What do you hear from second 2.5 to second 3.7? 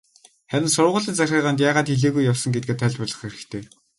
гэдгээ тайлбарлах хэрэгтэй.